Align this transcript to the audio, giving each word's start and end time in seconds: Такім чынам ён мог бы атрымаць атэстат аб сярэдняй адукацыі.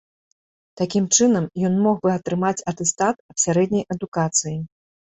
Такім 0.81 1.05
чынам 1.17 1.45
ён 1.71 1.77
мог 1.85 1.95
бы 2.09 2.15
атрымаць 2.17 2.57
атэстат 2.73 3.25
аб 3.35 3.47
сярэдняй 3.47 3.89
адукацыі. 3.99 4.57